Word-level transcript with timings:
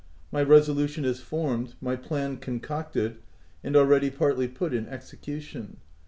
My 0.31 0.41
resolution 0.41 1.05
is 1.05 1.19
formed 1.19 1.75
my 1.79 1.95
plan 1.95 2.37
concocted, 2.37 3.17
and 3.63 3.75
already 3.75 4.09
partly 4.09 4.47
put 4.47 4.73
in 4.73 4.87
execution. 4.87 5.77